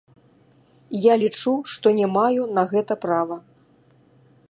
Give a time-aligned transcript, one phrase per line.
[1.11, 3.37] Я лічу, што не маю на гэта права.